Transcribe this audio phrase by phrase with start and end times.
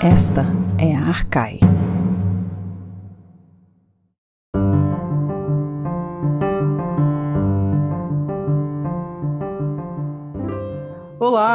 [0.00, 0.46] Esta
[0.78, 1.58] é a Arcai.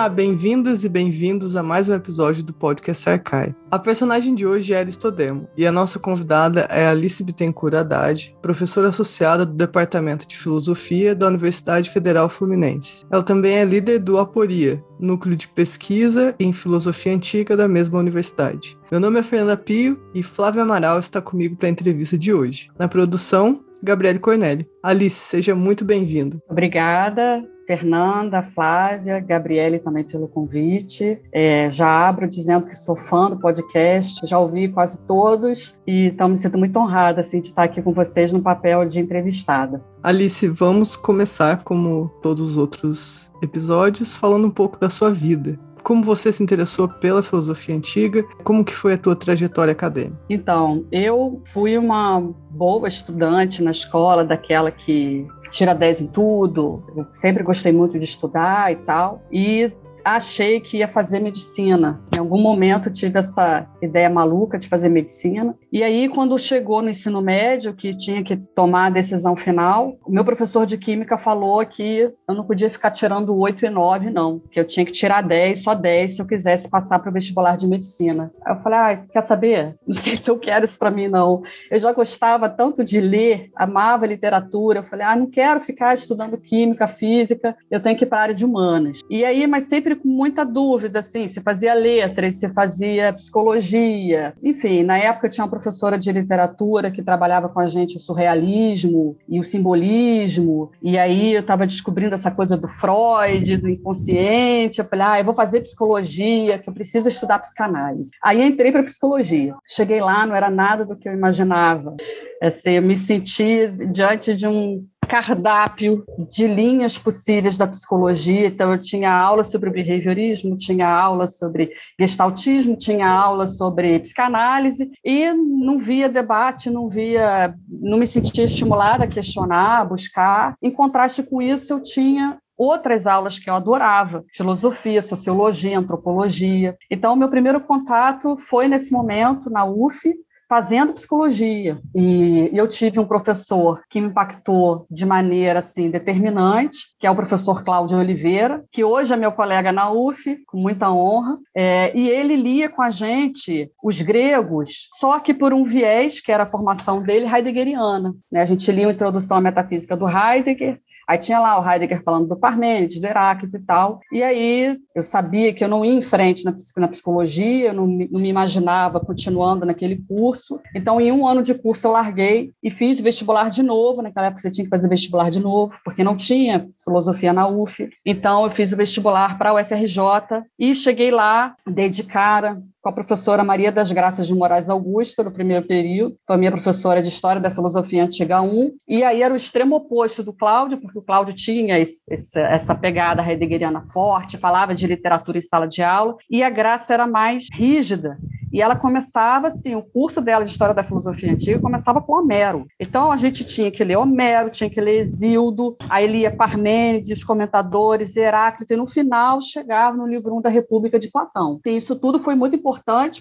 [0.03, 3.55] Olá, bem-vindas e bem-vindos a mais um episódio do podcast Arcai.
[3.71, 8.89] A personagem de hoje é Aristodemo e a nossa convidada é Alice Bittencourt Haddad, professora
[8.89, 13.05] associada do Departamento de Filosofia da Universidade Federal Fluminense.
[13.09, 18.77] Ela também é líder do Aporia, núcleo de pesquisa em filosofia antiga da mesma universidade.
[18.91, 22.69] Meu nome é Fernanda Pio e Flávia Amaral está comigo para a entrevista de hoje.
[22.77, 24.67] Na produção, Gabriele Corneli.
[24.83, 26.37] Alice, seja muito bem-vinda.
[26.49, 27.52] Obrigada.
[27.65, 31.21] Fernanda, Flávia, Gabriele também pelo convite.
[31.31, 36.29] É, já abro dizendo que sou fã do podcast, já ouvi quase todos e então
[36.29, 39.83] me sinto muito honrada assim, de estar aqui com vocês no papel de entrevistada.
[40.01, 46.03] Alice, vamos começar, como todos os outros episódios, falando um pouco da sua vida como
[46.03, 48.23] você se interessou pela filosofia antiga?
[48.43, 50.17] Como que foi a tua trajetória acadêmica?
[50.29, 56.83] Então, eu fui uma boa estudante na escola, daquela que tira 10 em tudo.
[56.95, 59.21] Eu sempre gostei muito de estudar e tal.
[59.31, 59.71] E
[60.03, 62.01] achei que ia fazer medicina.
[62.13, 65.55] Em algum momento tive essa ideia maluca de fazer medicina.
[65.73, 70.11] E aí, quando chegou no ensino médio, que tinha que tomar a decisão final, o
[70.11, 74.39] meu professor de química falou que eu não podia ficar tirando 8 e 9, não.
[74.51, 77.57] Que eu tinha que tirar 10, só 10, se eu quisesse passar para o vestibular
[77.57, 78.31] de medicina.
[78.45, 79.75] Aí eu falei, ah, quer saber?
[79.87, 81.41] Não sei se eu quero isso para mim, não.
[81.71, 84.79] Eu já gostava tanto de ler, amava literatura.
[84.79, 88.21] Eu falei, ah, não quero ficar estudando química, física, eu tenho que ir para a
[88.21, 88.99] área de humanas.
[89.09, 94.35] E aí, mas sempre com muita dúvida, assim, se fazia letras, se fazia psicologia.
[94.43, 97.99] Enfim, na época eu tinha uma professora de literatura que trabalhava com a gente o
[97.99, 104.79] surrealismo e o simbolismo, e aí eu estava descobrindo essa coisa do Freud, do inconsciente.
[104.79, 108.11] Eu falei, ah, eu vou fazer psicologia, que eu preciso estudar psicanálise.
[108.21, 109.55] Aí entrei para psicologia.
[109.65, 111.95] Cheguei lá, não era nada do que eu imaginava.
[112.41, 118.47] Assim, eu me senti diante de um cardápio de linhas possíveis da psicologia.
[118.47, 125.31] Então, eu tinha aula sobre behaviorismo, tinha aula sobre gestaltismo, tinha aula sobre psicanálise e
[125.33, 130.55] não via debate, não via, não me sentia estimulada a questionar, a buscar.
[130.61, 136.77] Em contraste com isso, eu tinha outras aulas que eu adorava, filosofia, sociologia, antropologia.
[136.89, 140.13] Então, meu primeiro contato foi nesse momento na UF,
[140.53, 141.79] fazendo psicologia.
[141.95, 147.15] E eu tive um professor que me impactou de maneira assim determinante, que é o
[147.15, 151.39] professor Cláudio Oliveira, que hoje é meu colega na UF, com muita honra.
[151.57, 156.31] É, e ele lia com a gente os gregos, só que por um viés, que
[156.31, 158.13] era a formação dele, heideggeriana.
[158.31, 158.41] Né?
[158.43, 162.27] A gente lia a Introdução à Metafísica do Heidegger, Aí tinha lá o Heidegger falando
[162.27, 163.99] do Parmênides, do Heráclito e tal.
[164.11, 167.87] E aí eu sabia que eu não ia em frente na, na psicologia, eu não,
[167.87, 170.59] não me imaginava continuando naquele curso.
[170.75, 174.01] Então, em um ano de curso, eu larguei e fiz vestibular de novo.
[174.01, 177.89] Naquela época, você tinha que fazer vestibular de novo, porque não tinha filosofia na UF.
[178.05, 182.89] Então, eu fiz o vestibular para a UFRJ e cheguei lá, dei de cara com
[182.89, 187.07] a professora Maria das Graças de Moraes Augusto, no primeiro período, foi minha professora de
[187.07, 191.01] História da Filosofia Antiga 1, e aí era o extremo oposto do Cláudio, porque o
[191.01, 192.03] Cláudio tinha esse,
[192.37, 197.07] essa pegada heideggeriana forte, falava de literatura em sala de aula, e a Graça era
[197.07, 198.17] mais rígida,
[198.51, 202.67] e ela começava assim, o curso dela de História da Filosofia Antiga começava com Homero.
[202.79, 207.23] Então a gente tinha que ler Homero, tinha que ler Exildo, aí lia Parmênides, os
[207.23, 211.59] comentadores, Heráclito, e no final chegava no livro 1 da República de Platão.
[211.65, 212.72] E isso tudo foi muito importante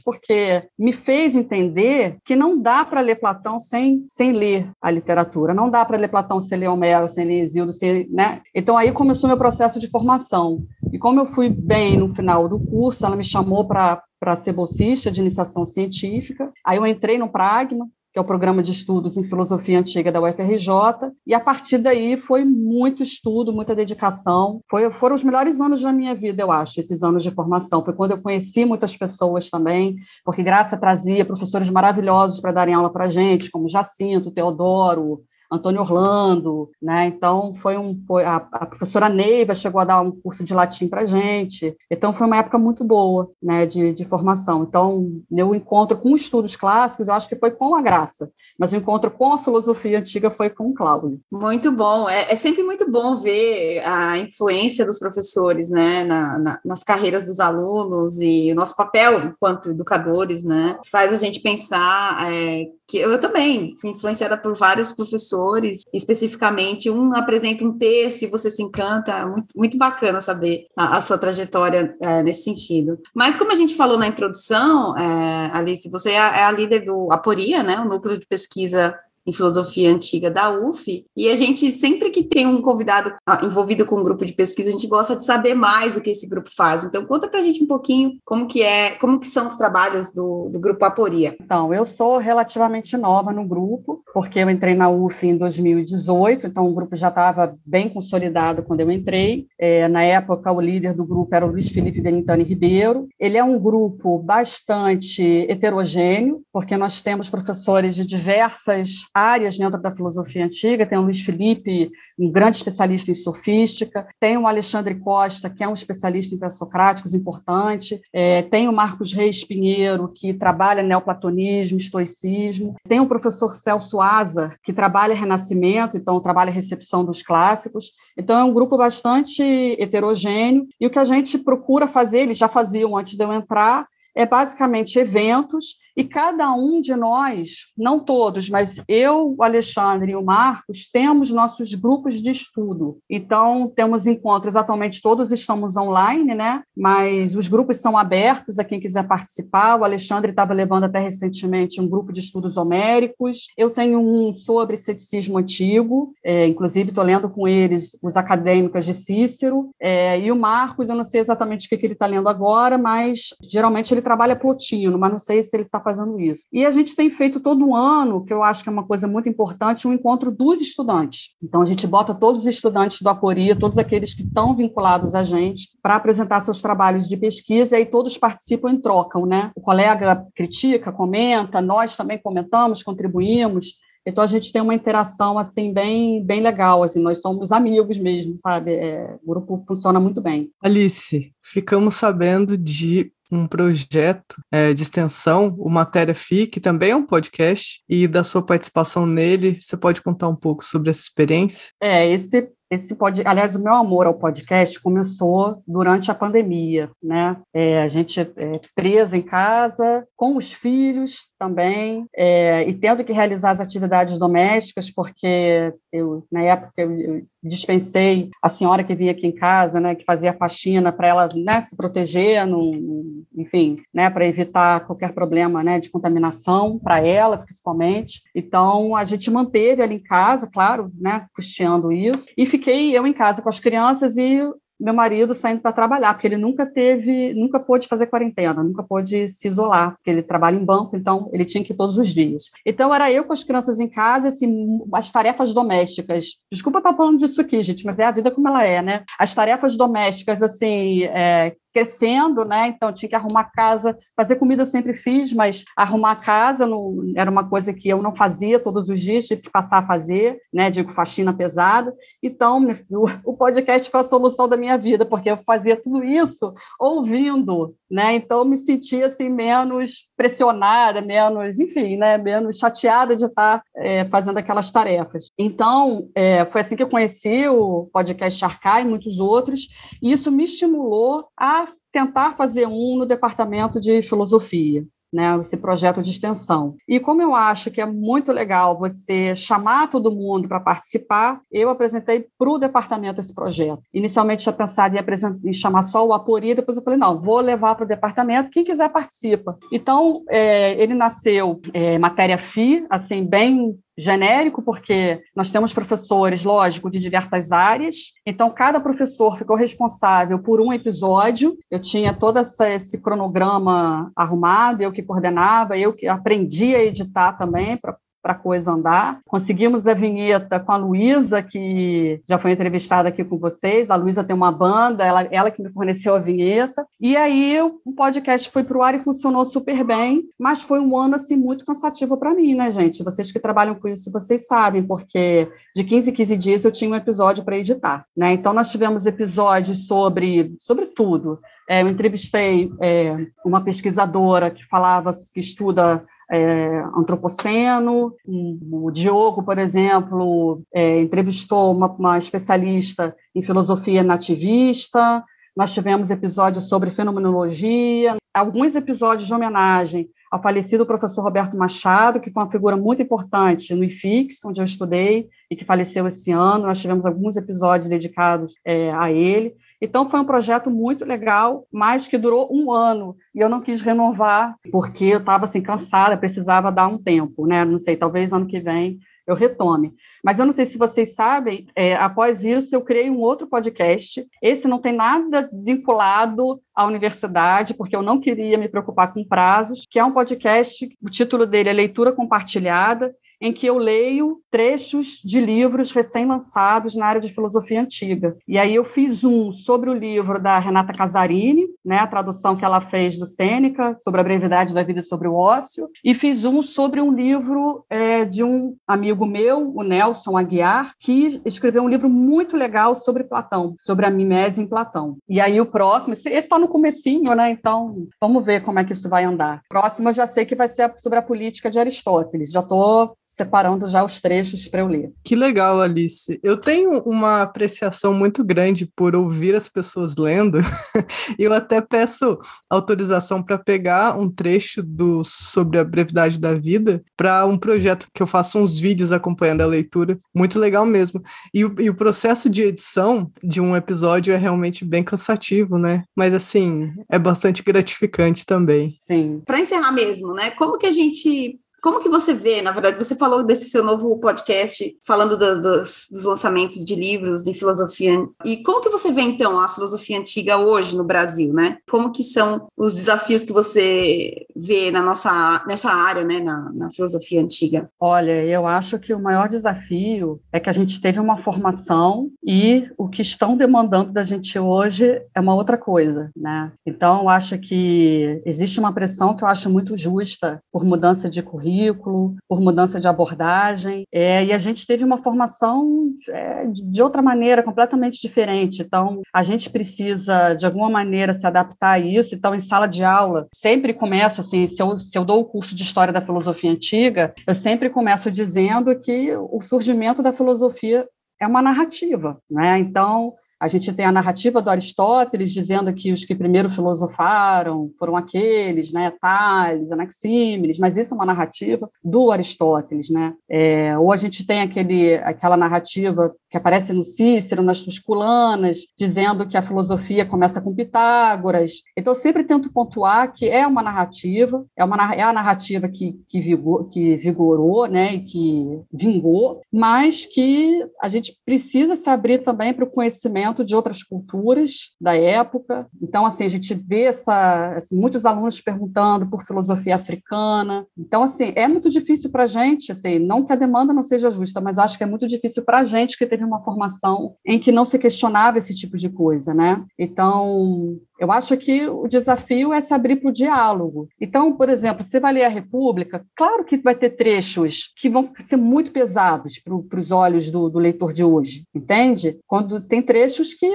[0.02, 5.54] porque me fez entender que não dá para ler Platão sem, sem ler a literatura,
[5.54, 8.40] não dá para ler Platão sem ler Homero, sem ler Exildo, sem, né?
[8.54, 10.64] Então aí começou meu processo de formação.
[10.92, 14.52] E como eu fui bem no final do curso, ela me chamou para para ser
[14.52, 16.52] bolsista de iniciação científica.
[16.64, 20.20] Aí eu entrei no Pragma, que é o programa de estudos em filosofia antiga da
[20.20, 24.60] UFRJ, e a partir daí foi muito estudo, muita dedicação.
[24.70, 27.82] Foi, foram os melhores anos da minha vida, eu acho, esses anos de formação.
[27.84, 32.92] Foi quando eu conheci muitas pessoas também, porque Graça trazia professores maravilhosos para darem aula
[32.92, 37.06] para a gente, como Jacinto, Teodoro, Antônio Orlando, né?
[37.06, 40.88] Então foi um foi, a, a, professora Neiva chegou a dar um curso de latim
[40.88, 41.76] para gente.
[41.90, 44.62] Então foi uma época muito boa, né, de, de formação.
[44.62, 48.76] Então meu encontro com estudos clássicos, eu acho que foi com a Graça, mas o
[48.76, 51.20] encontro com a filosofia antiga foi com o Cláudio.
[51.30, 52.08] Muito bom.
[52.08, 57.24] É, é sempre muito bom ver a influência dos professores, né, na, na, nas carreiras
[57.24, 62.98] dos alunos e o nosso papel enquanto educadores, né, faz a gente pensar é, que
[62.98, 68.62] eu também fui influenciada por vários professores especificamente um apresenta um texto e você se
[68.62, 72.98] encanta, muito, muito bacana saber a, a sua trajetória é, nesse sentido.
[73.14, 76.84] Mas como a gente falou na introdução, é, Alice, você é a, é a líder
[76.84, 78.94] do Aporia, né, o núcleo de pesquisa
[79.26, 83.86] em filosofia antiga da UF, e a gente, sempre que tem um convidado ah, envolvido
[83.86, 86.50] com um grupo de pesquisa, a gente gosta de saber mais o que esse grupo
[86.54, 86.84] faz.
[86.84, 90.48] Então, conta pra gente um pouquinho como que é, como que são os trabalhos do,
[90.50, 91.36] do grupo Aporia.
[91.40, 96.68] Então, eu sou relativamente nova no grupo, porque eu entrei na UF em 2018, então
[96.68, 99.46] o grupo já estava bem consolidado quando eu entrei.
[99.58, 103.08] É, na época, o líder do grupo era o Luiz Felipe Benintani Ribeiro.
[103.18, 109.90] Ele é um grupo bastante heterogêneo, porque nós temos professores de diversas áreas dentro da
[109.90, 115.50] filosofia antiga, tem o Luiz Felipe, um grande especialista em sofística, tem o Alexandre Costa,
[115.50, 120.82] que é um especialista em pré-socráticos importante, é, tem o Marcos Reis Pinheiro, que trabalha
[120.82, 127.92] neoplatonismo, estoicismo, tem o professor Celso Asa, que trabalha renascimento, então trabalha recepção dos clássicos,
[128.16, 129.42] então é um grupo bastante
[129.78, 133.86] heterogêneo, e o que a gente procura fazer, eles já faziam antes de eu entrar,
[134.14, 140.16] é basicamente eventos e cada um de nós, não todos, mas eu, o Alexandre e
[140.16, 142.98] o Marcos, temos nossos grupos de estudo.
[143.08, 146.62] Então, temos encontros, atualmente todos estamos online, né?
[146.76, 149.78] Mas os grupos são abertos a quem quiser participar.
[149.78, 153.48] O Alexandre estava levando até recentemente um grupo de estudos homéricos.
[153.56, 158.94] Eu tenho um sobre ceticismo antigo, é, inclusive estou lendo com eles os acadêmicos de
[158.94, 159.70] Cícero.
[159.80, 162.76] É, e o Marcos, eu não sei exatamente o que, que ele está lendo agora,
[162.76, 166.44] mas geralmente ele trabalha plotino, mas não sei se ele está fazendo isso.
[166.52, 169.28] E a gente tem feito todo ano, que eu acho que é uma coisa muito
[169.28, 171.30] importante, um encontro dos estudantes.
[171.42, 175.22] Então, a gente bota todos os estudantes do Aporia, todos aqueles que estão vinculados a
[175.22, 179.50] gente, para apresentar seus trabalhos de pesquisa, e aí todos participam e trocam, né?
[179.54, 183.76] O colega critica, comenta, nós também comentamos, contribuímos,
[184.06, 188.36] então a gente tem uma interação assim bem bem legal, assim, nós somos amigos mesmo,
[188.40, 188.72] sabe?
[188.72, 190.50] É, o grupo funciona muito bem.
[190.62, 196.96] Alice, ficamos sabendo de um projeto é, de extensão, o Matéria FI, que também é
[196.96, 201.70] um podcast, e da sua participação nele, você pode contar um pouco sobre essa experiência?
[201.80, 207.36] É, esse esse pode, aliás, o meu amor ao podcast começou durante a pandemia, né?
[207.52, 213.12] É, a gente é presa em casa, com os filhos também, é, e tendo que
[213.12, 219.10] realizar as atividades domésticas, porque eu, na época, eu, eu dispensei a senhora que vinha
[219.10, 224.08] aqui em casa, né, que fazia faxina para ela né, se proteger, no, enfim, né,
[224.08, 228.22] para evitar qualquer problema né, de contaminação para ela, principalmente.
[228.32, 233.12] Então, a gente manteve ela em casa, claro, né, custeando isso, e fiquei eu em
[233.12, 234.40] casa com as crianças e
[234.82, 239.28] meu marido saindo para trabalhar, porque ele nunca teve, nunca pôde fazer quarentena, nunca pôde
[239.28, 242.50] se isolar, porque ele trabalha em banco, então ele tinha que ir todos os dias.
[242.66, 246.36] Então era eu com as crianças em casa, assim, as tarefas domésticas.
[246.50, 249.04] Desculpa estar falando disso aqui, gente, mas é a vida como ela é, né?
[249.18, 252.68] As tarefas domésticas, assim, é, crescendo, né?
[252.68, 257.30] Então tinha que arrumar casa, fazer comida eu sempre fiz, mas arrumar casa não, era
[257.30, 260.70] uma coisa que eu não fazia todos os dias, tive que passar a fazer, né?
[260.70, 261.94] Digo faxina pesada.
[262.22, 262.66] Então
[263.24, 268.14] o podcast foi a solução da minha vida, porque eu fazia tudo isso ouvindo, né?
[268.14, 272.16] Então me sentia assim menos pressionada, menos, enfim, né?
[272.16, 275.30] Menos chateada de estar é, fazendo aquelas tarefas.
[275.38, 279.68] Então é, foi assim que eu conheci o podcast Arcai e muitos outros,
[280.02, 284.82] e isso me estimulou a tentar fazer um no departamento de filosofia.
[285.12, 286.74] Né, esse projeto de extensão.
[286.88, 291.68] E como eu acho que é muito legal você chamar todo mundo para participar, eu
[291.68, 293.82] apresentei para o departamento esse projeto.
[293.92, 297.74] Inicialmente tinha pensado em, em chamar só o Apori, depois eu falei, não, vou levar
[297.74, 299.58] para o departamento, quem quiser participa.
[299.70, 306.88] Então, é, ele nasceu é, matéria FI, assim, bem genérico, porque nós temos professores, lógico,
[306.88, 311.56] de diversas áreas, então cada professor ficou responsável por um episódio.
[311.70, 317.34] Eu tinha todo essa, esse cronograma arrumado, eu que coordenava, eu que aprendi a editar
[317.34, 319.20] também para para a coisa andar.
[319.26, 323.90] Conseguimos a vinheta com a Luísa, que já foi entrevistada aqui com vocês.
[323.90, 326.86] A Luísa tem uma banda, ela, ela que me forneceu a vinheta.
[327.00, 330.96] E aí o podcast foi para o ar e funcionou super bem, mas foi um
[330.96, 333.02] ano assim muito cansativo para mim, né, gente?
[333.02, 336.90] Vocês que trabalham com isso, vocês sabem, porque de 15 em 15 dias eu tinha
[336.90, 338.32] um episódio para editar, né?
[338.32, 341.40] Então nós tivemos episódios sobre, sobre tudo.
[341.68, 348.14] É, eu entrevistei é, uma pesquisadora que falava, que estuda é, antropoceno.
[348.26, 355.22] O Diogo, por exemplo, é, entrevistou uma, uma especialista em filosofia nativista.
[355.56, 362.30] Nós tivemos episódios sobre fenomenologia, alguns episódios de homenagem ao falecido professor Roberto Machado, que
[362.30, 366.64] foi uma figura muito importante no IFIX, onde eu estudei, e que faleceu esse ano.
[366.64, 369.54] Nós tivemos alguns episódios dedicados é, a ele.
[369.84, 373.16] Então, foi um projeto muito legal, mas que durou um ano.
[373.34, 377.64] E eu não quis renovar, porque eu estava assim, cansada, precisava dar um tempo, né?
[377.64, 379.94] Não sei, talvez ano que vem eu retome.
[380.24, 384.24] Mas eu não sei se vocês sabem, é, após isso eu criei um outro podcast.
[384.40, 389.86] Esse não tem nada vinculado à universidade, porque eu não queria me preocupar com prazos,
[389.88, 395.20] que é um podcast, o título dele é Leitura Compartilhada, em que eu leio trechos
[395.24, 398.36] de livros recém-lançados na área de filosofia antiga.
[398.46, 402.64] E aí eu fiz um sobre o livro da Renata Casarini, né, a tradução que
[402.64, 406.44] ela fez do Sêneca, sobre a brevidade da vida e sobre o ócio, e fiz
[406.44, 411.88] um sobre um livro é, de um amigo meu, o Nelson Aguiar, que escreveu um
[411.88, 415.16] livro muito legal sobre Platão, sobre a mimese em Platão.
[415.28, 418.92] E aí o próximo, esse está no comecinho, né, então vamos ver como é que
[418.92, 419.62] isso vai andar.
[419.68, 423.88] Próximo eu já sei que vai ser sobre a política de Aristóteles, já estou separando
[423.88, 425.10] já os trechos para eu ler.
[425.24, 426.38] Que legal, Alice.
[426.42, 430.58] Eu tenho uma apreciação muito grande por ouvir as pessoas lendo,
[431.38, 437.46] eu até peço autorização para pegar um trecho do sobre a brevidade da vida para
[437.46, 440.18] um projeto que eu faço uns vídeos acompanhando a leitura.
[440.34, 441.22] Muito legal mesmo.
[441.54, 446.04] E o, e o processo de edição de um episódio é realmente bem cansativo, né?
[446.14, 448.94] Mas assim, é bastante gratificante também.
[448.98, 449.40] Sim.
[449.46, 450.50] Para encerrar mesmo, né?
[450.50, 454.16] Como que a gente como que você vê, na verdade, você falou desse seu novo
[454.18, 459.22] podcast, falando do, dos, dos, lançamentos de livros de filosofia, e como que você vê,
[459.22, 461.78] então, a filosofia antiga hoje no Brasil, né?
[461.90, 466.90] Como que são os desafios que você vê na nossa, nessa área, né, na, na
[466.92, 467.90] filosofia antiga?
[467.98, 472.88] Olha, eu acho que o maior desafio é que a gente teve uma formação e
[472.96, 476.70] o que estão demandando da gente hoje é uma outra coisa, né?
[476.86, 481.42] Então, eu acho que existe uma pressão que eu acho muito justa por mudança de
[481.42, 487.02] currículo, currículo, por mudança de abordagem, é, e a gente teve uma formação é, de
[487.02, 488.82] outra maneira, completamente diferente.
[488.82, 492.34] Então, a gente precisa, de alguma maneira, se adaptar a isso.
[492.34, 495.74] Então, em sala de aula, sempre começo assim, se eu, se eu dou o curso
[495.74, 501.06] de História da Filosofia Antiga, eu sempre começo dizendo que o surgimento da filosofia
[501.40, 502.78] é uma narrativa, né?
[502.78, 508.16] Então, a gente tem a narrativa do Aristóteles dizendo que os que primeiro filosofaram foram
[508.16, 513.34] aqueles, né, Tales, Anaxímenes, mas isso é uma narrativa do Aristóteles, né?
[513.48, 519.46] É, ou a gente tem aquele, aquela narrativa que aparece no Cícero, nas Tusculanas, dizendo
[519.46, 521.82] que a filosofia começa com Pitágoras.
[521.96, 526.20] Então, eu sempre tento pontuar que é uma narrativa, é, uma, é a narrativa que,
[526.28, 532.42] que, vigor, que vigorou, né, e que vingou, mas que a gente precisa se abrir
[532.42, 535.86] também para o conhecimento de outras culturas da época.
[536.00, 540.86] Então, assim, a gente vê essa, assim, muitos alunos perguntando por filosofia africana.
[540.96, 544.30] Então, assim, é muito difícil para a gente, assim, não que a demanda não seja
[544.30, 547.58] justa, mas acho que é muito difícil para a gente que teve uma formação em
[547.58, 549.84] que não se questionava esse tipo de coisa, né?
[549.98, 554.08] Então, eu acho que o desafio é se abrir para o diálogo.
[554.20, 558.28] Então, por exemplo, você vai ler a República, claro que vai ter trechos que vão
[558.40, 562.40] ser muito pesados para os olhos do, do, leitor de hoje, entende?
[562.44, 563.66] Quando tem trechos que.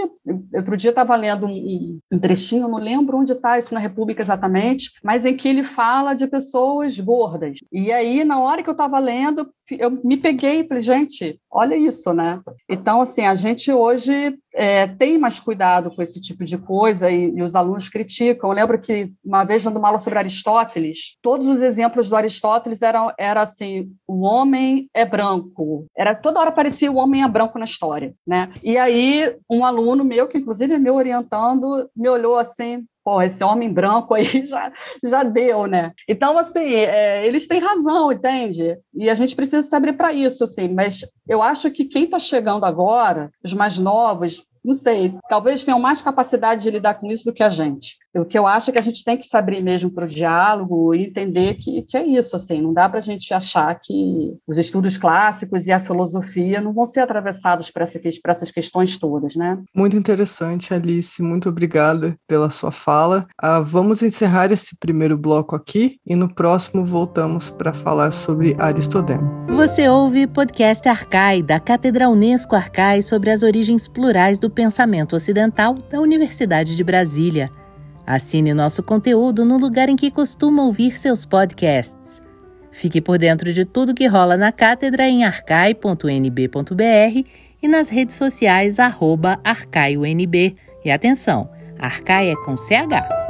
[0.54, 4.22] Outro dia estava lendo um, um, trechinho, eu não lembro onde está isso na República
[4.22, 7.60] exatamente, mas em que ele fala de pessoas gordas.
[7.72, 11.76] E aí, na hora que eu estava lendo, eu me peguei e falei, gente, olha
[11.76, 12.42] isso, né?
[12.70, 17.30] Então, assim, a gente hoje é, tem mais cuidado com esse tipo de coisa e,
[17.30, 18.50] e, os alunos criticam.
[18.50, 22.82] Eu lembro que uma vez dando uma aula sobre Aristóteles, todos os exemplos do Aristóteles
[22.82, 25.86] eram era assim: o homem é branco.
[25.96, 28.52] Era toda hora aparecia o homem é branco na história, né?
[28.64, 33.42] E aí um aluno meu que inclusive é meu orientando me olhou assim: pô, esse
[33.42, 34.70] homem branco aí já,
[35.02, 35.94] já deu, né?
[36.10, 38.78] Então, assim, é, eles têm razão, entende?
[38.94, 42.20] E a gente precisa se abrir para isso, assim, mas eu acho que quem está
[42.20, 47.24] chegando agora, os mais novos, não sei, talvez tenham mais capacidade de lidar com isso
[47.24, 47.96] do que a gente.
[48.16, 50.08] O que eu acho é que a gente tem que se abrir mesmo para o
[50.08, 54.36] diálogo e entender que, que é isso, assim, não dá para a gente achar que
[54.48, 59.36] os estudos clássicos e a filosofia não vão ser atravessados para essa, essas questões todas,
[59.36, 59.60] né?
[59.76, 63.28] Muito interessante, Alice, muito obrigada pela sua fala.
[63.38, 69.46] Ah, vamos encerrar esse primeiro bloco aqui e no próximo voltamos para falar sobre Aristodemo.
[69.50, 75.74] Você ouve podcast Arcai, da Cátedra Unesco Arcai sobre as origens plurais do pensamento ocidental
[75.90, 77.50] da Universidade de Brasília.
[78.08, 82.22] Assine nosso conteúdo no lugar em que costuma ouvir seus podcasts.
[82.72, 85.98] Fique por dentro de tudo que rola na cátedra em arcai.nb.br
[87.62, 90.56] e nas redes sociais arroba arcaionb.
[90.86, 93.28] E atenção, Arcai é com CH.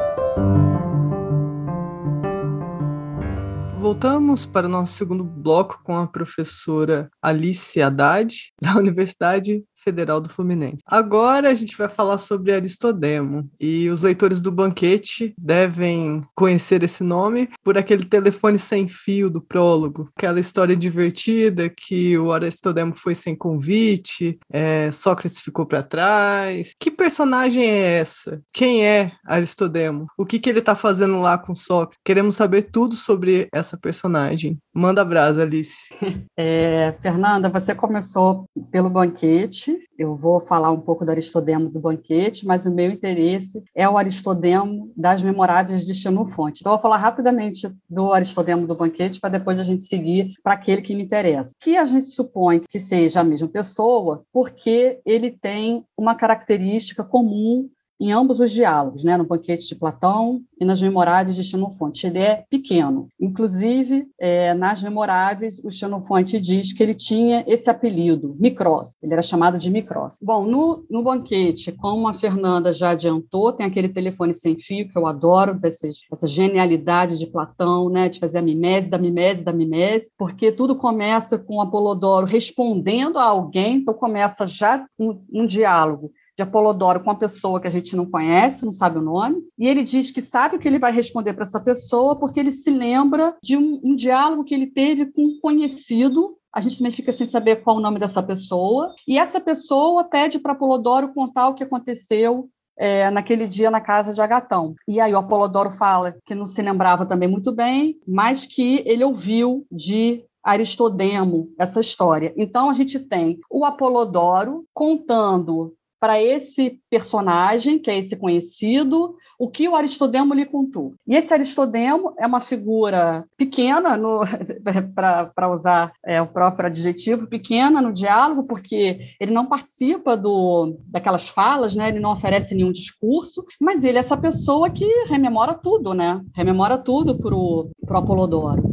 [3.78, 10.28] Voltamos para o nosso segundo bloco com a professora Alice Haddad, da Universidade Federal do
[10.28, 10.84] Fluminense.
[10.86, 17.06] Agora a gente vai falar sobre Aristodemo e os leitores do banquete devem conhecer esse
[17.06, 23.16] nome por aquele telefone sem fio do prólogo, aquela história divertida que o Aristodemo foi
[23.16, 26.74] sem convite, é, Sócrates ficou para trás.
[26.78, 28.42] Que personagem é essa?
[28.52, 30.08] Quem é Aristodemo?
[30.18, 32.00] O que, que ele está fazendo lá com Sócrates?
[32.04, 34.58] Queremos saber tudo sobre essa personagem.
[34.74, 35.88] Manda brasa, Alice.
[36.40, 42.46] É, Fernanda, você começou pelo banquete eu vou falar um pouco do Aristodemo do banquete,
[42.46, 46.60] mas o meu interesse é o Aristodemo das Memoráveis de Xenofonte.
[46.62, 50.54] Então, eu vou falar rapidamente do Aristodemo do banquete para depois a gente seguir para
[50.54, 51.54] aquele que me interessa.
[51.60, 57.70] Que a gente supõe que seja a mesma pessoa, porque ele tem uma característica comum
[58.00, 62.08] em ambos os diálogos, né, no banquete de Platão e nas memoráveis de Xenofonte.
[62.08, 63.08] Ele é pequeno.
[63.20, 68.96] Inclusive, é, nas memoráveis, o Xenofonte diz que ele tinha esse apelido, Micros.
[69.02, 70.16] Ele era chamado de Micros.
[70.22, 74.98] Bom, no, no banquete, como a Fernanda já adiantou, tem aquele telefone sem fio que
[74.98, 80.12] eu adoro, essa genialidade de Platão, né, de fazer a mimese da mimese da mimese,
[80.18, 86.44] porque tudo começa com Apolodoro respondendo a alguém, então começa já um, um diálogo de
[86.44, 89.84] Apolodoro com uma pessoa que a gente não conhece, não sabe o nome, e ele
[89.84, 93.36] diz que sabe o que ele vai responder para essa pessoa porque ele se lembra
[93.42, 97.28] de um, um diálogo que ele teve com um conhecido a gente também fica sem
[97.28, 98.96] saber qual o nome dessa pessoa.
[99.08, 104.12] E essa pessoa pede para Apolodoro contar o que aconteceu é, naquele dia na casa
[104.12, 104.74] de Agatão.
[104.88, 109.04] E aí o Apolodoro fala que não se lembrava também muito bem, mas que ele
[109.04, 112.34] ouviu de Aristodemo essa história.
[112.38, 119.50] Então a gente tem o Apolodoro contando para esse personagem, que é esse conhecido, o
[119.50, 120.94] que o Aristodemo lhe contou.
[121.08, 123.98] E esse Aristodemo é uma figura pequena,
[124.94, 131.30] para usar é, o próprio adjetivo, pequena no diálogo, porque ele não participa do, daquelas
[131.30, 131.90] falas, né?
[131.90, 136.22] ele não oferece nenhum discurso, mas ele é essa pessoa que rememora tudo, né?
[136.36, 138.64] rememora tudo para o Apolodoro.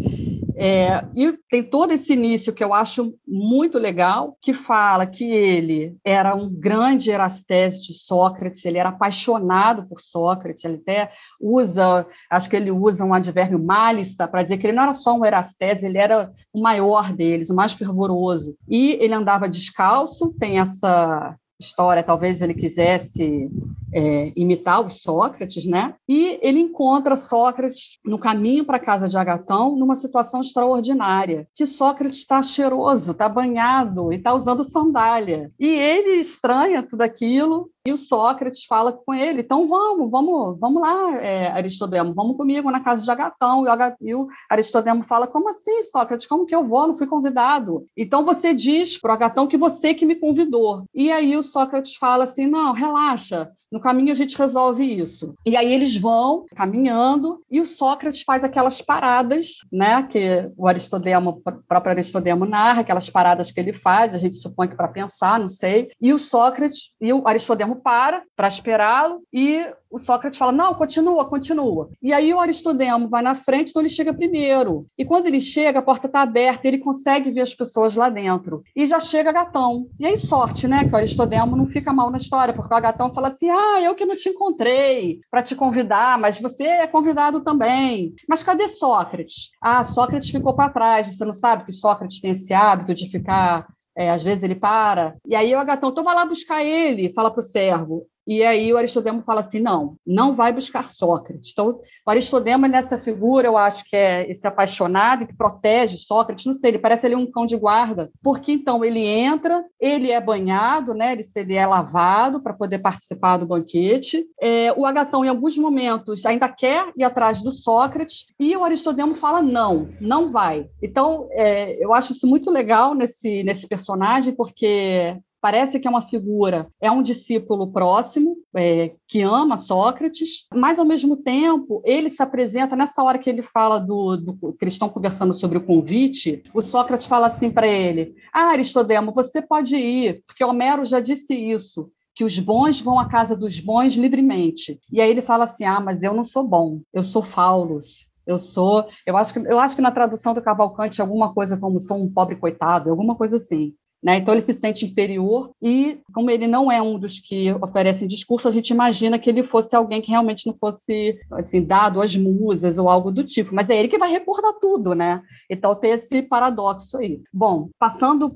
[0.57, 5.97] É, e tem todo esse início que eu acho muito legal, que fala que ele
[6.05, 12.49] era um grande erastese de Sócrates, ele era apaixonado por Sócrates, ele até usa, acho
[12.49, 15.87] que ele usa um advérbio malista para dizer que ele não era só um erastese,
[15.87, 18.57] ele era o maior deles, o mais fervoroso.
[18.69, 23.51] E ele andava descalço, tem essa história, talvez ele quisesse
[23.93, 25.95] é, imitar o Sócrates, né?
[26.09, 31.67] E ele encontra Sócrates no caminho para a casa de Agatão numa situação extraordinária, que
[31.67, 35.51] Sócrates está cheiroso, está banhado e está usando sandália.
[35.59, 40.81] E ele estranha tudo aquilo e o Sócrates fala com ele, então vamos, vamos, vamos
[40.81, 43.63] lá, é, Aristodemo, vamos comigo na casa de Agatão.
[44.01, 46.27] E o Aristodemo fala, como assim, Sócrates?
[46.27, 46.87] Como que eu vou?
[46.87, 47.87] Não fui convidado.
[47.95, 50.85] Então você diz para o Agatão que você que me convidou.
[50.95, 55.35] E aí o Sócrates fala assim, não, relaxa, no caminho a gente resolve isso.
[55.45, 61.43] E aí eles vão caminhando e o Sócrates faz aquelas paradas, né, que o Aristodemo,
[61.47, 65.39] o próprio Aristodemo narra, aquelas paradas que ele faz, a gente supõe que para pensar,
[65.39, 65.91] não sei.
[66.01, 71.25] E o Sócrates e o Aristodemo para para esperá-lo e o Sócrates fala: não, continua,
[71.25, 71.89] continua.
[72.03, 74.87] E aí o Aristodemo vai na frente, então ele chega primeiro.
[74.99, 78.65] E quando ele chega, a porta está aberta, ele consegue ver as pessoas lá dentro.
[78.75, 79.87] E já chega Gatão.
[79.99, 80.85] E aí, sorte, né?
[80.85, 83.95] Que o Aristodemo não fica mal na história, porque o Gatão fala assim: ah, eu
[83.95, 88.15] que não te encontrei para te convidar, mas você é convidado também.
[88.29, 89.51] Mas cadê Sócrates?
[89.63, 91.07] Ah, Sócrates ficou para trás.
[91.07, 95.17] Você não sabe que Sócrates tem esse hábito de ficar é, às vezes ele para.
[95.27, 98.07] E aí o Agatão, então vai lá buscar ele, fala para o servo.
[98.27, 101.51] E aí o Aristodemo fala assim: não, não vai buscar Sócrates.
[101.53, 106.53] Então, o Aristodemo nessa figura, eu acho que é esse apaixonado que protege Sócrates, não
[106.53, 110.95] sei, ele parece ali um cão de guarda, porque então ele entra, ele é banhado,
[110.95, 111.13] né?
[111.13, 114.25] Ele, ele é lavado para poder participar do banquete.
[114.41, 119.15] É, o Agatão, em alguns momentos, ainda quer ir atrás do Sócrates, e o Aristodemo
[119.15, 120.69] fala: não, não vai.
[120.83, 126.09] Então, é, eu acho isso muito legal nesse, nesse personagem, porque parece que é uma
[126.09, 132.23] figura, é um discípulo próximo, é, que ama Sócrates, mas ao mesmo tempo ele se
[132.23, 136.43] apresenta nessa hora que ele fala do, do que eles estão conversando sobre o convite,
[136.55, 141.35] o Sócrates fala assim para ele: Ah, Aristodemo, você pode ir, porque Homero já disse
[141.35, 144.81] isso que os bons vão à casa dos bons livremente.
[144.91, 148.07] E aí ele fala assim: "Ah, mas eu não sou bom, eu sou Faulos.
[148.27, 151.79] Eu sou, eu acho que eu acho que na tradução do Cavalcante alguma coisa como
[151.79, 153.75] sou um pobre coitado, alguma coisa assim.
[154.05, 154.19] Né?
[154.19, 158.47] Então ele se sente inferior e como ele não é um dos que oferecem discurso,
[158.47, 162.77] a gente imagina que ele fosse alguém que realmente não fosse assim dado às musas
[162.77, 165.23] ou algo do tipo, mas é ele que vai recordar tudo, né?
[165.51, 167.23] Então tem esse paradoxo aí.
[167.33, 168.31] Bom, passando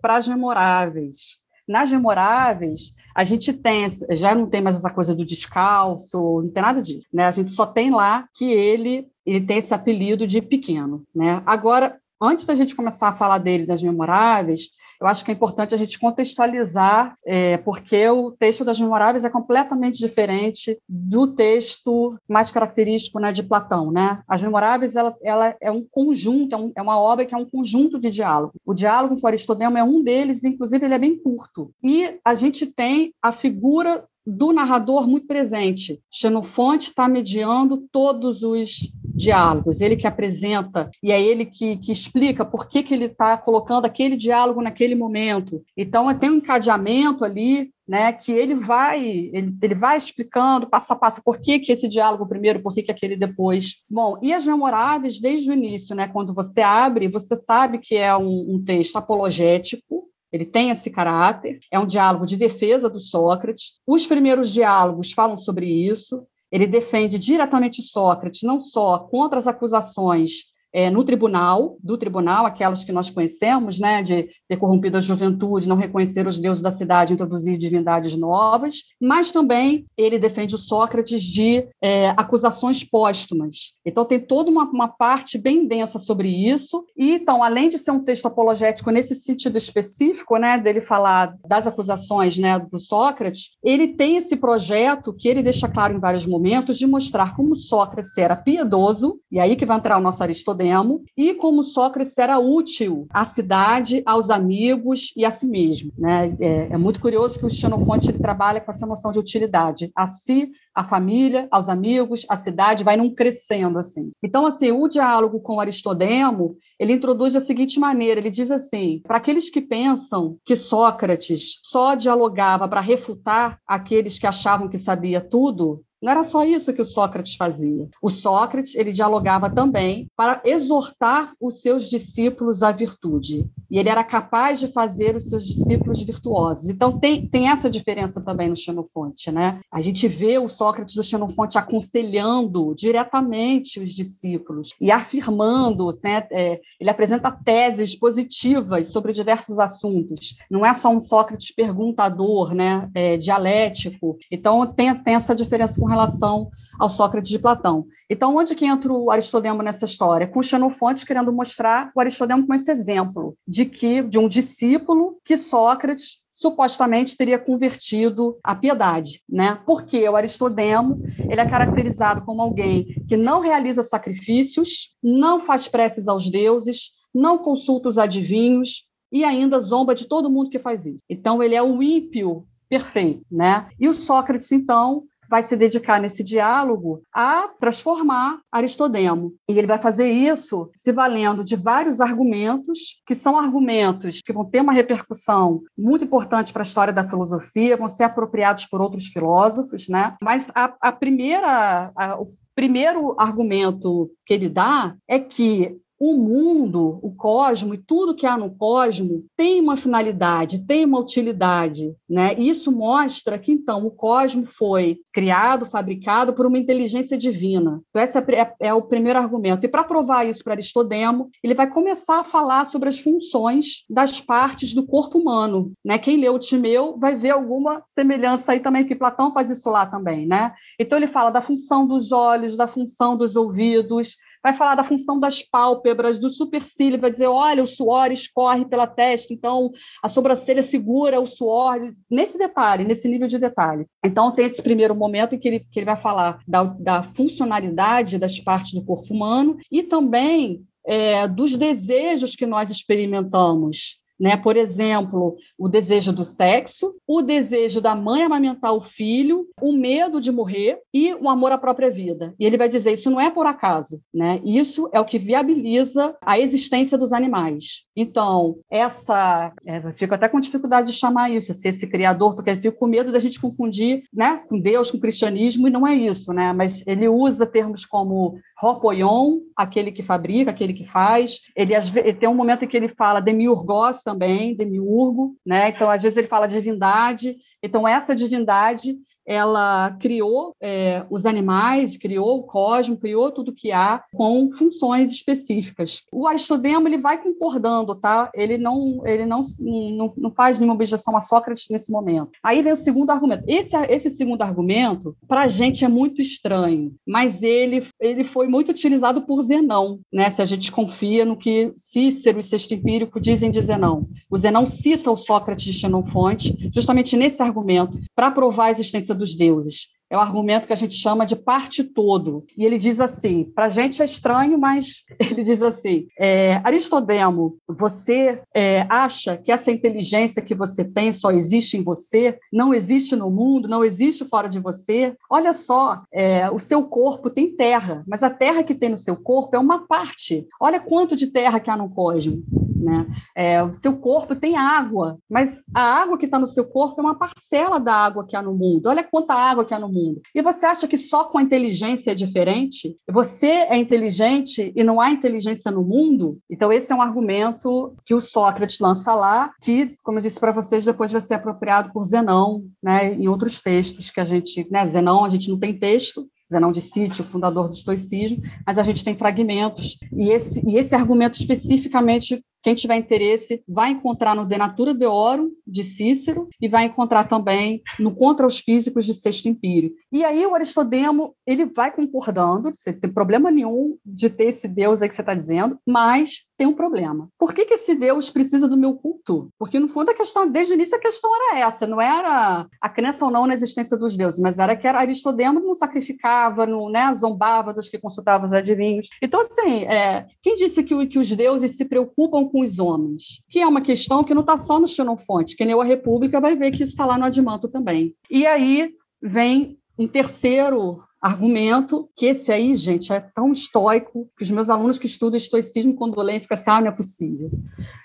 [0.00, 1.40] para as memoráveis.
[1.66, 6.62] Nas memoráveis, a gente tem, já não tem mais essa coisa do descalço, não tem
[6.62, 7.26] nada disso, né?
[7.26, 11.42] A gente só tem lá que ele ele tem esse apelido de pequeno, né?
[11.44, 15.74] Agora, Antes da gente começar a falar dele, das memoráveis, eu acho que é importante
[15.74, 22.50] a gente contextualizar, é, porque o texto das memoráveis é completamente diferente do texto mais
[22.50, 23.92] característico né, de Platão.
[23.92, 24.20] Né?
[24.26, 27.48] As memoráveis ela, ela é um conjunto, é, um, é, uma obra que é um
[27.48, 28.54] conjunto de diálogo.
[28.66, 31.70] O diálogo com Aristodemo é um deles, inclusive ele é bem curto.
[31.82, 36.02] E a gente tem a figura do narrador muito presente.
[36.10, 42.44] Xenofonte está mediando todos os diálogos, ele que apresenta e é ele que, que explica
[42.44, 45.62] por que, que ele está colocando aquele diálogo naquele momento.
[45.76, 50.96] Então, tem um encadeamento ali né, que ele vai ele, ele vai explicando passo a
[50.96, 53.76] passo por que, que esse diálogo primeiro, por que, que aquele depois.
[53.90, 58.14] Bom, e as memoráveis desde o início, né, quando você abre, você sabe que é
[58.14, 63.72] um, um texto apologético, ele tem esse caráter, é um diálogo de defesa do Sócrates.
[63.86, 66.26] Os primeiros diálogos falam sobre isso.
[66.50, 72.84] Ele defende diretamente Sócrates, não só contra as acusações é, no tribunal, do tribunal, aquelas
[72.84, 77.12] que nós conhecemos, né, de ter corrompido a juventude, não reconhecer os deuses da cidade,
[77.12, 83.72] introduzir divindades novas, mas também ele defende o Sócrates de é, acusações póstumas.
[83.84, 86.84] Então tem toda uma, uma parte bem densa sobre isso.
[86.96, 91.66] E então, além de ser um texto apologético nesse sentido específico, né, dele falar das
[91.66, 96.78] acusações, né, do Sócrates, ele tem esse projeto que ele deixa claro em vários momentos
[96.78, 101.04] de mostrar como Sócrates era piedoso, e aí que vai entrar o nosso Aristóteles Nicodemo,
[101.16, 105.92] e como Sócrates era útil à cidade, aos amigos e a si mesmo.
[105.96, 106.36] Né?
[106.40, 110.06] É, é muito curioso que o Xenofonte ele trabalha com essa noção de utilidade, a
[110.06, 114.10] si, a família, aos amigos, a cidade, vai num crescendo assim.
[114.22, 119.16] Então, assim, o diálogo com Aristodemo, ele introduz da seguinte maneira, ele diz assim, para
[119.16, 125.82] aqueles que pensam que Sócrates só dialogava para refutar aqueles que achavam que sabia tudo,
[126.00, 127.88] não era só isso que o Sócrates fazia.
[128.00, 133.46] O Sócrates ele dialogava também para exortar os seus discípulos à virtude.
[133.70, 136.68] E ele era capaz de fazer os seus discípulos virtuosos.
[136.68, 139.60] Então tem, tem essa diferença também no Xenofonte, né?
[139.70, 146.26] A gente vê o Sócrates do Xenofonte aconselhando diretamente os discípulos e afirmando, né?
[146.30, 150.36] É, ele apresenta teses positivas sobre diversos assuntos.
[150.50, 152.88] Não é só um Sócrates perguntador, né?
[152.94, 154.16] É, dialético.
[154.30, 156.48] Então tem, tem essa diferença com relação
[156.78, 157.86] ao Sócrates de Platão.
[158.08, 160.28] Então, onde que entra o Aristodemo nessa história?
[160.28, 165.36] Com Xenofonte querendo mostrar o Aristodemo como esse exemplo de que de um discípulo que
[165.36, 169.60] Sócrates supostamente teria convertido à piedade, né?
[169.66, 176.06] Porque o Aristodemo, ele é caracterizado como alguém que não realiza sacrifícios, não faz preces
[176.06, 181.02] aos deuses, não consulta os adivinhos e ainda zomba de todo mundo que faz isso.
[181.10, 183.68] Então ele é o ímpio perfeito, né?
[183.80, 189.34] E o Sócrates então vai se dedicar nesse diálogo a transformar Aristodemo.
[189.48, 194.44] E ele vai fazer isso se valendo de vários argumentos, que são argumentos que vão
[194.44, 199.06] ter uma repercussão muito importante para a história da filosofia, vão ser apropriados por outros
[199.06, 200.16] filósofos, né?
[200.22, 207.00] Mas a, a primeira, a, o primeiro argumento que ele dá é que o mundo,
[207.02, 212.34] o cosmo e tudo que há no cosmo tem uma finalidade, tem uma utilidade, né?
[212.34, 217.82] Isso mostra que então o cosmo foi criado, fabricado por uma inteligência divina.
[217.90, 219.64] Então esse é, é o primeiro argumento.
[219.64, 224.20] E para provar isso para Aristodemo, ele vai começar a falar sobre as funções das
[224.20, 225.98] partes do corpo humano, né?
[225.98, 229.84] Quem leu o Timeu vai ver alguma semelhança aí também que Platão faz isso lá
[229.84, 230.52] também, né?
[230.78, 234.16] Então ele fala da função dos olhos, da função dos ouvidos,
[234.48, 238.86] vai falar da função das pálpebras, do supercílio, vai dizer, olha, o suor escorre pela
[238.86, 239.70] testa, então
[240.02, 241.78] a sobrancelha segura o suor,
[242.10, 243.84] nesse detalhe, nesse nível de detalhe.
[244.04, 248.18] Então tem esse primeiro momento em que ele, que ele vai falar da, da funcionalidade
[248.18, 254.36] das partes do corpo humano e também é, dos desejos que nós experimentamos né?
[254.36, 260.20] Por exemplo, o desejo do sexo, o desejo da mãe amamentar o filho, o medo
[260.20, 262.34] de morrer e o amor à própria vida.
[262.38, 264.40] E ele vai dizer isso não é por acaso, né?
[264.44, 267.86] Isso é o que viabiliza a existência dos animais.
[267.96, 272.60] Então, essa, é, fico até com dificuldade de chamar isso, ser esse criador, porque eu
[272.60, 276.32] fico com medo da gente confundir, né, com Deus, com cristianismo, e não é isso,
[276.32, 276.52] né?
[276.52, 281.40] Mas ele usa termos como Ropoion, aquele que fabrica, aquele que faz.
[281.54, 285.68] Ele, ele tem um momento em que ele fala demiurgos também, demiurgo, né?
[285.68, 287.36] Então, às vezes ele fala divindade.
[287.62, 288.96] Então, essa divindade
[289.28, 296.02] ela criou é, os animais, criou o cosmos, criou tudo que há com funções específicas.
[296.10, 298.30] O Aristodemo ele vai concordando, tá?
[298.34, 302.30] Ele não ele não, não, não faz nenhuma objeção a Sócrates nesse momento.
[302.42, 303.44] Aí vem o segundo argumento.
[303.46, 308.70] Esse esse segundo argumento para a gente é muito estranho, mas ele ele foi muito
[308.70, 310.30] utilizado por Zenão, né?
[310.30, 314.08] Se a gente confia no que Cícero e Sexto Empírico dizem de Zenão.
[314.30, 319.34] O Zenão cita o Sócrates de Xenofonte justamente nesse argumento para provar a existência dos
[319.36, 319.88] deuses.
[320.10, 322.44] É o argumento que a gente chama de parte todo.
[322.56, 327.58] E ele diz assim: para a gente é estranho, mas ele diz assim: é, Aristodemo,
[327.68, 333.14] você é, acha que essa inteligência que você tem só existe em você, não existe
[333.14, 335.14] no mundo, não existe fora de você?
[335.30, 339.16] Olha só, é, o seu corpo tem terra, mas a terra que tem no seu
[339.16, 340.46] corpo é uma parte.
[340.58, 342.38] Olha quanto de terra que há no cosmos.
[342.78, 343.06] Né?
[343.36, 347.04] É, o seu corpo tem água, mas a água que está no seu corpo é
[347.04, 348.86] uma parcela da água que há no mundo.
[348.86, 350.20] Olha quanta água que há no mundo.
[350.34, 352.96] E você acha que só com a inteligência é diferente?
[353.10, 356.38] Você é inteligente e não há inteligência no mundo?
[356.48, 360.52] Então, esse é um argumento que o Sócrates lança lá, que, como eu disse para
[360.52, 364.66] vocês, depois vai ser apropriado por Zenão, né, em outros textos que a gente.
[364.70, 368.82] Né, Zenão, a gente não tem texto, Zenão de Sítio, fundador do estoicismo, mas a
[368.82, 369.98] gente tem fragmentos.
[370.12, 375.50] E esse, e esse argumento especificamente quem tiver interesse vai encontrar no De Natura Deorum,
[375.66, 379.94] de Cícero, e vai encontrar também no Contra os Físicos, de Sexto Empírio.
[380.12, 385.00] E aí o Aristodemo, ele vai concordando, você tem problema nenhum de ter esse Deus
[385.00, 387.28] aí que você está dizendo, mas tem um problema.
[387.38, 389.48] Por que, que esse Deus precisa do meu culto?
[389.56, 392.88] Porque, no fundo, a questão, desde o início, a questão era essa, não era a
[392.88, 397.14] crença ou não na existência dos deuses, mas era que Aristodemo não sacrificava, não né,
[397.14, 399.08] zombava dos que consultavam os adivinhos.
[399.22, 403.42] Então, assim, é, quem disse que, que os deuses se preocupam com os homens?
[403.48, 406.56] Que é uma questão que não está só no Xenofonte, que nem a República vai
[406.56, 408.14] ver que isso está lá no Adimanto também.
[408.30, 408.90] E aí
[409.22, 414.98] vem um terceiro argumento, que esse aí, gente, é tão estoico que os meus alunos
[414.98, 417.50] que estudam estoicismo, quando leem, ficam assim, ah, não é possível.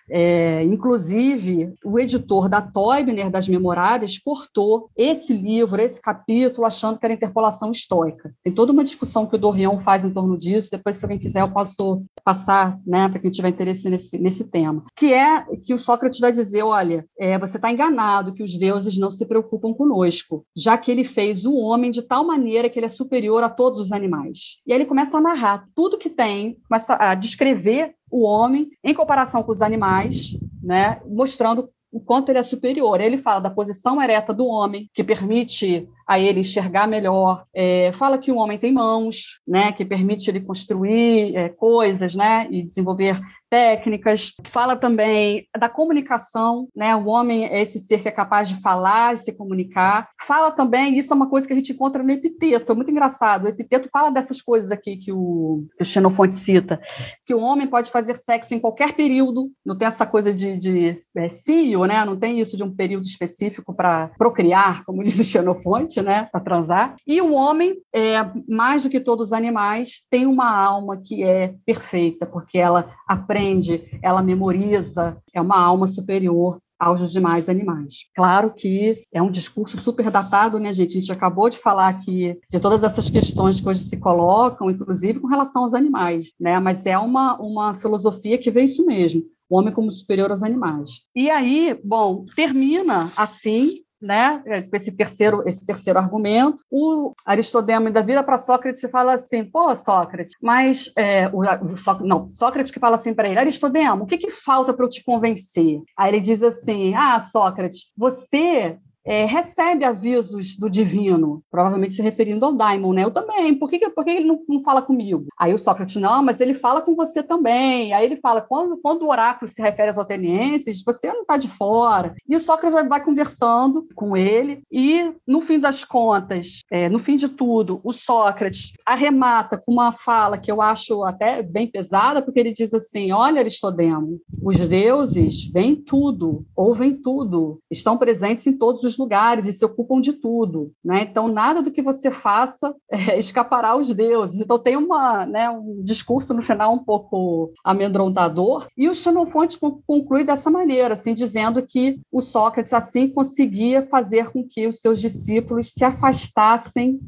[0.10, 7.06] É, inclusive, o editor da Teubner, das Memorárias, cortou esse livro, esse capítulo, achando que
[7.06, 8.34] era interpolação estoica.
[8.44, 11.42] Tem toda uma discussão que o Dorion faz em torno disso, depois, se alguém quiser,
[11.42, 14.84] eu posso passar né, para quem tiver interesse nesse, nesse tema.
[14.96, 18.98] Que é que o Sócrates vai dizer, olha, é, você está enganado que os deuses
[18.98, 22.86] não se preocupam conosco, já que ele fez o homem de tal maneira que ele
[22.86, 24.62] é superior a todos os animais.
[24.66, 28.94] E aí ele começa a narrar tudo que tem, começa a descrever o homem em
[28.94, 33.00] comparação com os animais, né, mostrando o quanto ele é superior.
[33.00, 37.46] Ele fala da posição ereta do homem, que permite a ele enxergar melhor.
[37.54, 42.48] É, fala que o homem tem mãos, né, que permite ele construir é, coisas, né,
[42.52, 43.20] e desenvolver
[43.54, 44.34] técnicas.
[44.46, 49.14] Fala também da comunicação, né, o homem é esse ser que é capaz de falar,
[49.14, 50.10] de se comunicar.
[50.20, 53.46] Fala também, isso é uma coisa que a gente encontra no Epiteto, é muito engraçado.
[53.46, 56.82] O Epiteto fala dessas coisas aqui que o, que o Xenofonte cita,
[57.28, 60.92] que o homem pode fazer sexo em qualquer período, não tem essa coisa de, de
[61.16, 65.24] é, cio, né, não tem isso de um período específico para procriar, como diz o
[65.24, 66.96] Xenofonte né, para transar.
[67.06, 68.16] E o homem, é,
[68.48, 73.84] mais do que todos os animais, tem uma alma que é perfeita, porque ela aprende,
[74.02, 78.10] ela memoriza, é uma alma superior aos demais animais.
[78.14, 80.98] Claro que é um discurso super datado, né, gente?
[80.98, 85.20] A gente acabou de falar aqui de todas essas questões que hoje se colocam, inclusive
[85.20, 86.60] com relação aos animais, né?
[86.60, 89.24] Mas é uma, uma filosofia que vê isso mesmo.
[89.50, 91.02] O homem como superior aos animais.
[91.16, 96.64] E aí, bom, termina assim né, com esse terceiro, esse terceiro argumento.
[96.70, 102.04] O Aristodemo ainda vira para Sócrates e fala assim: pô, Sócrates, mas é, o, o
[102.06, 105.04] não, Sócrates que fala assim para ele: Aristodemo, o que, que falta para eu te
[105.04, 105.82] convencer?
[105.98, 112.46] Aí ele diz assim: ah, Sócrates, você é, recebe avisos do divino, provavelmente se referindo
[112.46, 113.04] ao Daimon, né?
[113.04, 115.26] Eu também, por que, por que ele não, não, fala comigo?
[115.38, 117.94] Aí o Sócrates, não, mas ele fala com você também.
[117.94, 121.50] Aí ele fala, quando, quando o oráculo se refere aos atenienses, você não está de
[121.50, 122.16] fora.
[122.28, 127.00] E o Sócrates vai, vai, conversando com ele, e no fim das contas, é, no
[127.00, 132.22] fim de tudo, o Sócrates arremata com uma fala que eu acho até bem pesada,
[132.22, 138.58] porque ele diz assim: olha, Aristodemo, os deuses veem tudo, ouvem tudo, estão presentes em
[138.58, 141.04] todos os os lugares e se ocupam de tudo, né?
[141.04, 144.40] Então nada do que você faça é, escapará aos deuses.
[144.40, 150.24] Então tem uma, né, um discurso no final um pouco amedrontador e o Xenofonte conclui
[150.24, 155.72] dessa maneira, assim, dizendo que o Sócrates assim conseguia fazer com que os seus discípulos
[155.74, 157.00] se afastassem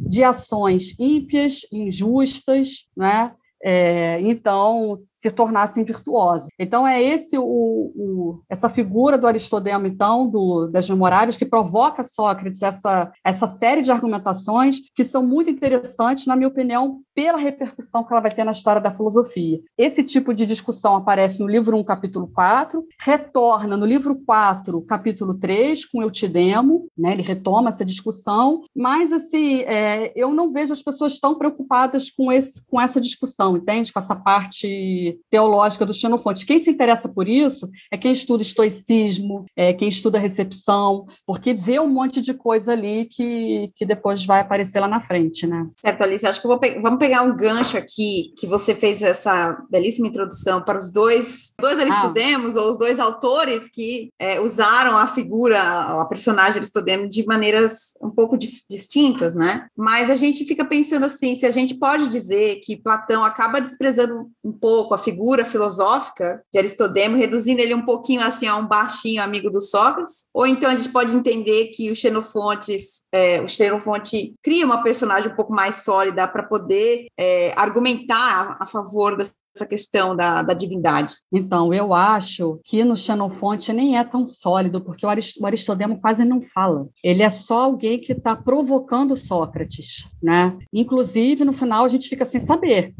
[0.00, 3.32] de ações ímpias, injustas, né?
[3.64, 6.48] é, então se tornassem virtuosos.
[6.58, 12.04] Então é esse o, o, essa figura do Aristodemo, então, do, das memoráveis, que provoca
[12.04, 18.04] Sócrates essa, essa série de argumentações que são muito interessantes, na minha opinião, pela repercussão
[18.04, 19.60] que ela vai ter na história da filosofia.
[19.78, 25.34] Esse tipo de discussão aparece no livro 1, capítulo 4, retorna no livro 4, capítulo
[25.38, 27.12] 3, com Eutidemo, né?
[27.12, 32.30] ele retoma essa discussão, mas assim, é, eu não vejo as pessoas tão preocupadas com,
[32.30, 33.90] esse, com essa discussão, entende?
[33.90, 36.46] Com essa parte teológica do Xenofonte.
[36.46, 41.78] Quem se interessa por isso é quem estuda estoicismo, é quem estuda recepção, porque vê
[41.80, 45.66] um monte de coisa ali que, que depois vai aparecer lá na frente, né?
[45.80, 50.08] Certo, Alice, acho que pe vamos pegar um gancho aqui, que você fez essa belíssima
[50.08, 52.62] introdução para os dois, dois Aristodemos, ah.
[52.62, 58.10] ou os dois autores que é, usaram a figura, a personagem Aristodemo de maneiras um
[58.10, 58.36] pouco
[58.70, 59.66] distintas, né?
[59.76, 64.30] Mas a gente fica pensando assim, se a gente pode dizer que Platão acaba desprezando
[64.42, 69.22] um pouco a figura filosófica de Aristodemo, reduzindo ele um pouquinho assim a um baixinho
[69.22, 74.34] amigo do Sócrates, ou então a gente pode entender que o Xenofontes, é, o Xenofonte
[74.42, 79.66] cria uma personagem um pouco mais sólida para poder é, argumentar a, favor das essa
[79.66, 81.14] questão da, da divindade?
[81.32, 86.24] Então, eu acho que no Xenofonte nem é tão sólido, porque o, o Aristodemo quase
[86.24, 86.88] não fala.
[87.02, 90.58] Ele é só alguém que está provocando Sócrates, né?
[90.72, 92.92] Inclusive, no final, a gente fica sem saber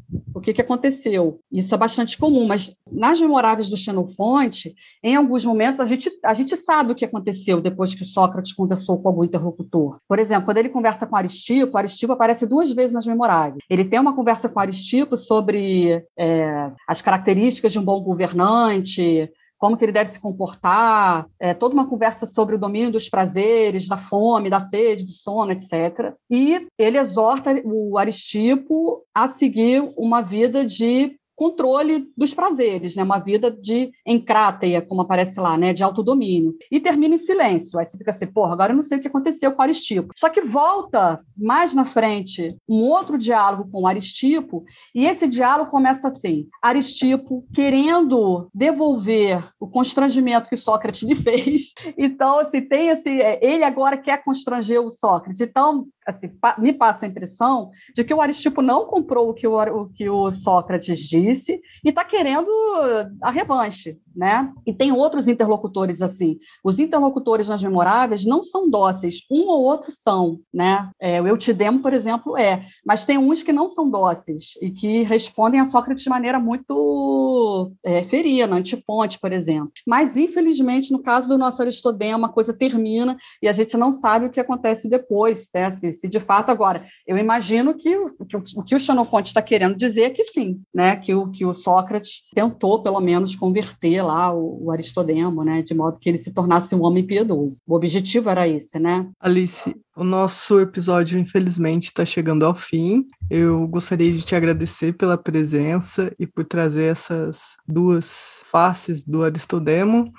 [0.44, 1.40] que, que aconteceu.
[1.50, 6.34] Isso é bastante comum, mas nas memoráveis do Xenofonte, em alguns momentos, a gente, a
[6.34, 9.98] gente sabe o que aconteceu depois que Sócrates conversou com algum interlocutor.
[10.08, 13.62] Por exemplo, quando ele conversa com Aristipo, Aristipo aparece duas vezes nas memoráveis.
[13.68, 16.04] Ele tem uma conversa com Aristipo sobre...
[16.18, 21.74] É, as características de um bom governante, como que ele deve se comportar, é, toda
[21.74, 26.14] uma conversa sobre o domínio dos prazeres, da fome, da sede, do sono, etc.
[26.30, 33.02] E ele exorta o Aristipo a seguir uma vida de controle dos prazeres, né?
[33.02, 35.72] Uma vida de encráteia, como aparece lá, né?
[35.72, 36.54] De autodomínio.
[36.70, 37.78] E termina em silêncio.
[37.78, 40.12] Aí você fica assim, porra, agora eu não sei o que aconteceu com Aristipo.
[40.16, 46.08] Só que volta mais na frente um outro diálogo com Aristipo, e esse diálogo começa
[46.08, 51.72] assim: Aristipo querendo devolver o constrangimento que Sócrates lhe fez.
[51.96, 53.08] Então, assim, tem esse.
[53.08, 55.40] É, ele agora quer constranger o Sócrates.
[55.40, 59.56] Então, assim, me passa a impressão de que o Aristipo não comprou o que o,
[59.56, 62.50] o, que o Sócrates disse e está querendo
[63.22, 64.52] a revanche, né?
[64.66, 66.38] E tem outros interlocutores assim.
[66.62, 70.90] Os interlocutores nas memoráveis não são dóceis, um ou outro são, né?
[71.00, 75.02] É, o Eutidemo, por exemplo, é, mas tem uns que não são dóceis e que
[75.02, 79.70] respondem a Sócrates de maneira muito é, ferina, antiponte, por exemplo.
[79.86, 84.26] Mas, infelizmente, no caso do nosso Aristodemo, a coisa termina e a gente não sabe
[84.26, 85.70] o que acontece depois, né?
[85.70, 90.02] Se, se de fato agora, eu imagino que o que o, Xenofonte está querendo dizer
[90.02, 90.96] é que sim, né?
[90.96, 95.62] Que o que o Sócrates tentou pelo menos converter lá o, o Aristodemo, né?
[95.62, 97.60] De modo que ele se tornasse um homem piedoso.
[97.66, 99.08] O objetivo era esse, né?
[99.20, 103.06] Alice, o nosso episódio, infelizmente, está chegando ao fim.
[103.30, 110.12] Eu gostaria de te agradecer pela presença e por trazer essas duas faces do Aristodemo.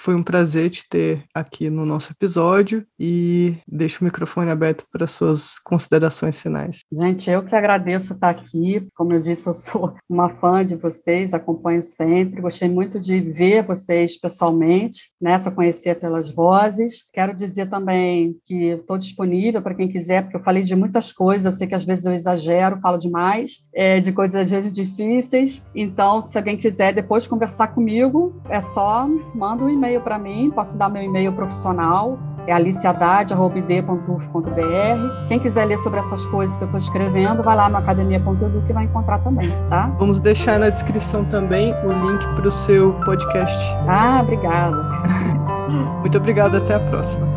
[0.00, 5.06] Foi um prazer te ter aqui no nosso episódio e deixo o microfone aberto para
[5.06, 6.80] suas considerações finais.
[6.90, 8.88] Gente, eu que agradeço estar aqui.
[8.94, 12.40] Como eu disse, eu sou uma fã de vocês, acompanho sempre.
[12.40, 15.36] Gostei muito de ver vocês pessoalmente, né?
[15.36, 17.04] Só conhecia pelas vozes.
[17.12, 21.44] Quero dizer também que estou disponível para quem quiser, porque eu falei de muitas coisas.
[21.44, 25.62] Eu sei que às vezes eu exagero, falo demais, é, de coisas às vezes difíceis.
[25.74, 30.50] Então, se alguém quiser depois conversar comigo, é só manda um e-mail e-mail para mim,
[30.50, 35.26] posso dar meu e-mail profissional, é aliciadade.id.uf.br.
[35.28, 38.72] Quem quiser ler sobre essas coisas que eu estou escrevendo, vai lá no academia.edu que
[38.72, 39.92] vai encontrar também, tá?
[39.98, 43.58] Vamos deixar na descrição também o link para o seu podcast.
[43.88, 44.76] Ah, obrigada.
[46.00, 47.28] Muito obrigado, até a próxima.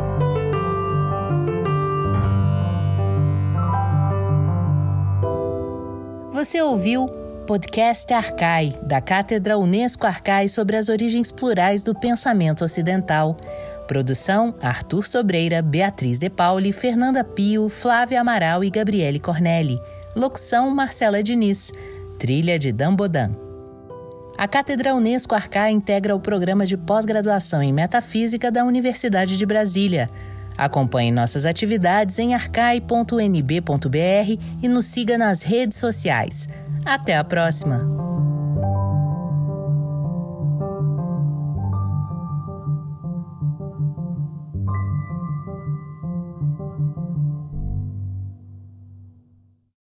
[6.32, 7.06] Você ouviu
[7.46, 13.36] Podcast Arcai, da Cátedra Unesco Arcai sobre as origens plurais do pensamento ocidental.
[13.86, 19.78] Produção: Arthur Sobreira, Beatriz De Pauli, Fernanda Pio, Flávia Amaral e Gabriele Cornelli.
[20.16, 21.72] Locução: Marcela Diniz.
[22.18, 23.32] Trilha de Dambodan.
[24.38, 30.10] A Cátedra Unesco Arcai integra o programa de pós-graduação em Metafísica da Universidade de Brasília.
[30.58, 33.10] Acompanhe nossas atividades em arcai.nb.br
[34.62, 36.48] e nos siga nas redes sociais.
[36.86, 37.80] Até a próxima!